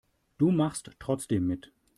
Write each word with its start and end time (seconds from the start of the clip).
Du 0.39 0.49
machst 0.49 0.89
trotzdem 0.97 1.45
mit. 1.45 1.71